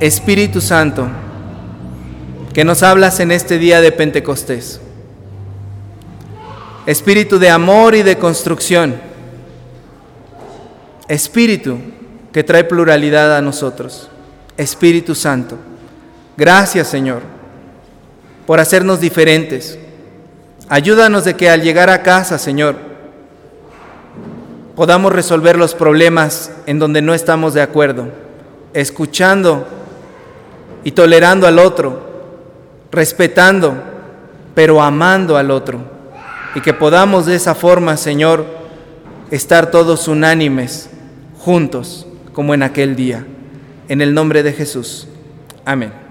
Espíritu 0.00 0.60
Santo, 0.60 1.08
que 2.52 2.64
nos 2.64 2.82
hablas 2.82 3.20
en 3.20 3.30
este 3.30 3.58
día 3.58 3.80
de 3.80 3.92
Pentecostés. 3.92 4.80
Espíritu 6.86 7.38
de 7.38 7.50
amor 7.50 7.94
y 7.94 8.02
de 8.02 8.16
construcción. 8.18 8.96
Espíritu 11.06 11.78
que 12.32 12.44
trae 12.44 12.64
pluralidad 12.64 13.36
a 13.36 13.42
nosotros. 13.42 14.08
Espíritu 14.56 15.14
Santo. 15.14 15.56
Gracias 16.36 16.88
Señor 16.88 17.22
por 18.46 18.60
hacernos 18.60 18.98
diferentes. 18.98 19.78
Ayúdanos 20.70 21.26
de 21.26 21.34
que 21.34 21.50
al 21.50 21.60
llegar 21.60 21.90
a 21.90 22.02
casa, 22.02 22.38
Señor, 22.38 22.76
podamos 24.74 25.12
resolver 25.12 25.58
los 25.58 25.74
problemas 25.74 26.50
en 26.64 26.78
donde 26.78 27.02
no 27.02 27.12
estamos 27.12 27.52
de 27.52 27.60
acuerdo, 27.60 28.08
escuchando 28.72 29.66
y 30.82 30.92
tolerando 30.92 31.46
al 31.46 31.58
otro 31.58 32.07
respetando, 32.90 33.74
pero 34.54 34.80
amando 34.80 35.36
al 35.36 35.50
otro. 35.50 35.80
Y 36.54 36.60
que 36.60 36.74
podamos 36.74 37.26
de 37.26 37.36
esa 37.36 37.54
forma, 37.54 37.96
Señor, 37.96 38.46
estar 39.30 39.70
todos 39.70 40.08
unánimes, 40.08 40.90
juntos, 41.38 42.06
como 42.32 42.54
en 42.54 42.62
aquel 42.62 42.96
día. 42.96 43.26
En 43.88 44.00
el 44.00 44.14
nombre 44.14 44.42
de 44.42 44.52
Jesús. 44.52 45.08
Amén. 45.64 46.07